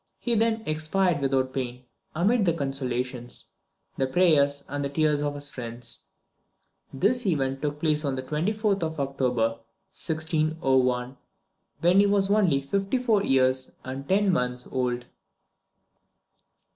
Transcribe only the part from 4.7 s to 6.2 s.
the tears of his friends.